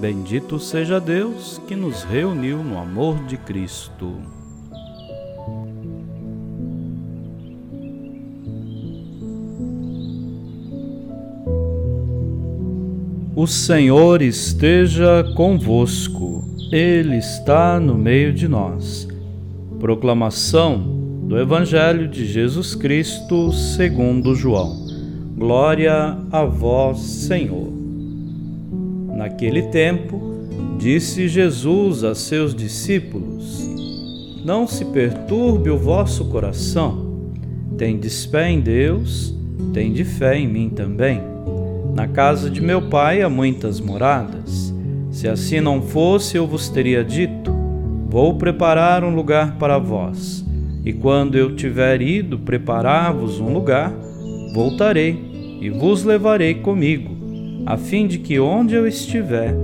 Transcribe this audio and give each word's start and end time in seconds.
Bendito 0.00 0.58
seja 0.58 1.00
Deus 1.00 1.60
que 1.66 1.76
nos 1.76 2.02
reuniu 2.02 2.62
no 2.62 2.78
amor 2.78 3.24
de 3.24 3.36
Cristo. 3.36 4.12
O 13.36 13.46
Senhor 13.46 14.22
esteja 14.22 15.24
convosco, 15.36 16.44
Ele 16.72 17.16
está 17.16 17.78
no 17.78 17.94
meio 17.94 18.32
de 18.32 18.48
nós. 18.48 19.08
Proclamação 19.78 20.78
do 21.24 21.38
Evangelho 21.38 22.08
de 22.08 22.26
Jesus 22.26 22.74
Cristo 22.74 23.52
segundo 23.52 24.34
João. 24.34 24.86
Glória 25.36 26.16
a 26.30 26.44
vós, 26.44 26.98
Senhor. 27.00 27.83
Naquele 29.14 29.62
tempo, 29.62 30.20
disse 30.76 31.28
Jesus 31.28 32.02
a 32.02 32.14
seus 32.14 32.54
discípulos: 32.54 33.68
Não 34.44 34.66
se 34.66 34.84
perturbe 34.86 35.70
o 35.70 35.78
vosso 35.78 36.24
coração. 36.26 37.30
Tendes 37.78 38.24
fé 38.24 38.50
em 38.50 38.60
Deus, 38.60 39.34
tende 39.72 40.04
fé 40.04 40.36
em 40.36 40.48
mim 40.48 40.68
também. 40.68 41.20
Na 41.94 42.08
casa 42.08 42.50
de 42.50 42.60
meu 42.60 42.82
pai 42.82 43.22
há 43.22 43.28
muitas 43.28 43.80
moradas. 43.80 44.74
Se 45.10 45.28
assim 45.28 45.60
não 45.60 45.80
fosse, 45.80 46.36
eu 46.36 46.46
vos 46.46 46.68
teria 46.68 47.04
dito: 47.04 47.54
Vou 48.08 48.34
preparar 48.34 49.04
um 49.04 49.14
lugar 49.14 49.56
para 49.58 49.78
vós. 49.78 50.44
E 50.84 50.92
quando 50.92 51.36
eu 51.36 51.54
tiver 51.54 52.02
ido 52.02 52.38
preparar-vos 52.38 53.38
um 53.38 53.52
lugar, 53.52 53.92
voltarei 54.52 55.58
e 55.60 55.70
vos 55.70 56.04
levarei 56.04 56.54
comigo 56.56 57.13
a 57.66 57.76
fim 57.76 58.06
de 58.06 58.18
que 58.18 58.38
onde 58.38 58.74
eu 58.74 58.86
estiver, 58.86 59.54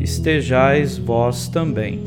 estejais 0.00 0.96
vós 0.96 1.48
também. 1.48 2.00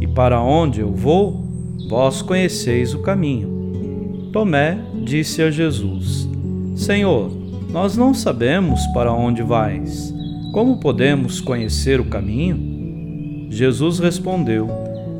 E 0.00 0.06
para 0.06 0.40
onde 0.40 0.80
eu 0.80 0.92
vou, 0.92 1.44
vós 1.88 2.22
conheceis 2.22 2.94
o 2.94 3.00
caminho. 3.00 4.30
Tomé 4.32 4.78
disse 5.04 5.42
a 5.42 5.50
Jesus: 5.50 6.28
Senhor, 6.74 7.30
nós 7.70 7.96
não 7.96 8.14
sabemos 8.14 8.86
para 8.88 9.12
onde 9.12 9.42
vais. 9.42 10.14
Como 10.52 10.78
podemos 10.78 11.40
conhecer 11.40 12.00
o 12.00 12.04
caminho? 12.04 13.50
Jesus 13.50 13.98
respondeu: 13.98 14.68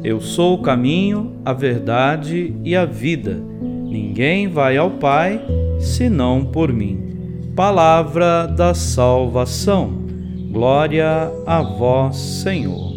Eu 0.03 0.21
sou 0.21 0.55
o 0.55 0.63
caminho, 0.63 1.33
a 1.45 1.53
verdade 1.53 2.55
e 2.65 2.77
a 2.77 2.85
vida. 2.85 3.43
Ninguém 3.63 4.49
vai 4.49 4.77
ao 4.77 4.93
Pai 4.93 5.41
senão 5.79 6.45
por 6.45 6.73
mim. 6.73 7.06
Palavra 7.57 8.47
da 8.47 8.75
salvação. 8.75 9.91
Glória 10.53 11.33
a 11.47 11.63
vós, 11.63 12.15
Senhor. 12.15 12.93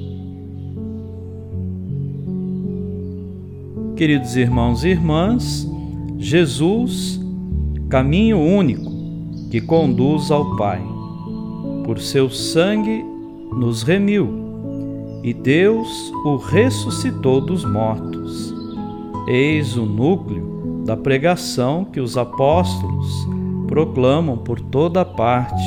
Queridos 3.95 4.35
irmãos 4.35 4.83
e 4.83 4.89
irmãs, 4.89 5.65
Jesus, 6.17 7.21
caminho 7.87 8.37
único 8.37 8.91
que 9.49 9.61
conduz 9.61 10.29
ao 10.29 10.57
Pai. 10.57 10.81
Por 11.85 11.97
seu 11.97 12.29
sangue 12.29 13.01
nos 13.53 13.81
remiu 13.81 14.27
e 15.23 15.33
Deus 15.33 16.11
o 16.25 16.35
ressuscitou 16.35 17.39
dos 17.39 17.63
mortos. 17.63 18.53
Eis 19.25 19.77
o 19.77 19.85
núcleo 19.85 20.83
da 20.85 20.97
pregação 20.97 21.85
que 21.85 22.01
os 22.01 22.17
apóstolos 22.17 23.38
proclamam 23.69 24.35
por 24.35 24.59
toda 24.59 25.05
parte. 25.05 25.63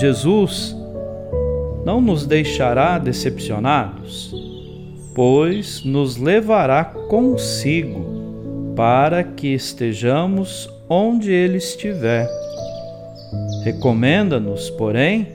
Jesus 0.00 0.76
não 1.84 2.00
nos 2.00 2.26
deixará 2.26 2.98
decepcionados, 2.98 4.34
pois 5.14 5.84
nos 5.84 6.16
levará 6.16 6.84
consigo 6.84 8.04
para 8.74 9.22
que 9.22 9.54
estejamos 9.54 10.68
onde 10.88 11.30
Ele 11.30 11.58
estiver. 11.58 12.28
Recomenda-nos, 13.62 14.70
porém, 14.70 15.28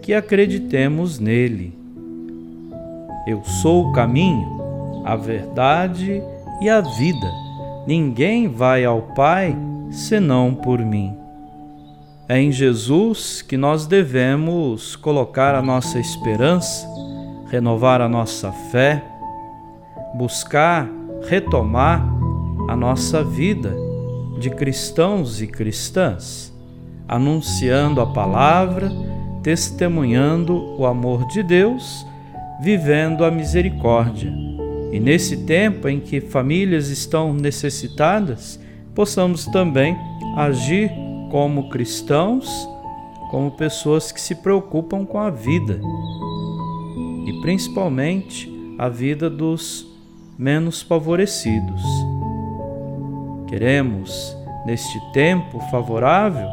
que 0.00 0.14
acreditemos 0.14 1.18
nele. 1.18 1.74
Eu 3.26 3.44
sou 3.60 3.88
o 3.88 3.92
caminho, 3.92 5.02
a 5.04 5.14
verdade 5.14 6.22
e 6.62 6.70
a 6.70 6.80
vida. 6.80 7.30
Ninguém 7.86 8.48
vai 8.48 8.82
ao 8.82 9.02
Pai 9.14 9.54
senão 9.90 10.54
por 10.54 10.78
mim. 10.80 11.16
É 12.28 12.40
em 12.40 12.50
Jesus 12.50 13.42
que 13.42 13.56
nós 13.56 13.86
devemos 13.86 14.96
colocar 14.96 15.54
a 15.54 15.62
nossa 15.62 15.98
esperança, 15.98 16.86
renovar 17.50 18.00
a 18.00 18.08
nossa 18.08 18.50
fé, 18.70 19.04
buscar 20.14 20.88
retomar 21.28 22.06
a 22.68 22.76
nossa 22.76 23.22
vida 23.22 23.74
de 24.38 24.50
cristãos 24.50 25.40
e 25.40 25.46
cristãs, 25.46 26.52
anunciando 27.08 28.00
a 28.00 28.06
palavra, 28.06 28.90
testemunhando 29.42 30.76
o 30.78 30.86
amor 30.86 31.26
de 31.28 31.42
Deus, 31.42 32.06
vivendo 32.60 33.24
a 33.24 33.30
misericórdia. 33.30 34.32
E 34.92 35.00
nesse 35.00 35.44
tempo 35.44 35.88
em 35.88 36.00
que 36.00 36.20
famílias 36.20 36.88
estão 36.88 37.32
necessitadas, 37.32 38.60
possamos 38.94 39.46
também 39.46 39.96
agir 40.36 40.90
como 41.30 41.68
cristãos, 41.68 42.48
como 43.30 43.50
pessoas 43.50 44.12
que 44.12 44.20
se 44.20 44.34
preocupam 44.36 45.04
com 45.04 45.18
a 45.18 45.30
vida 45.30 45.80
e 47.26 47.40
principalmente 47.40 48.52
a 48.78 48.88
vida 48.88 49.28
dos 49.28 49.86
menos 50.38 50.82
favorecidos. 50.82 51.82
Queremos, 53.48 54.36
neste 54.66 55.00
tempo 55.12 55.60
favorável, 55.70 56.48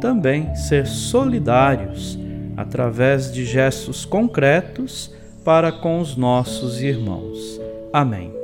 também 0.00 0.54
ser 0.54 0.86
solidários 0.86 2.18
através 2.56 3.32
de 3.32 3.44
gestos 3.44 4.04
concretos 4.04 5.12
para 5.44 5.72
com 5.72 6.00
os 6.00 6.16
nossos 6.16 6.80
irmãos. 6.80 7.60
Amém. 7.92 8.43